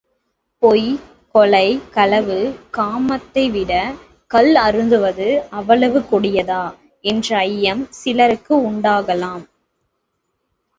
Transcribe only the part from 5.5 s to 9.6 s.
அவ்வளவு கொடியதா? என்ற ஐயம் சிலருக்கு உண்டாகலாம்.